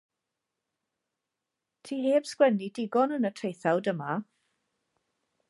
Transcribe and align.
Ti 1.83 1.95
heb 2.05 2.25
sgwennu 2.31 2.69
digon 2.79 3.15
yn 3.19 3.31
y 3.31 3.33
traethawd 3.41 3.93
yma. 3.93 4.11